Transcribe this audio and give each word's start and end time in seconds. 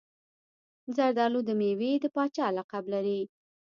زردالو 0.95 1.39
د 1.45 1.49
میوې 1.59 1.91
د 2.03 2.05
پاچا 2.15 2.47
لقب 2.57 2.83
لري. 2.93 3.21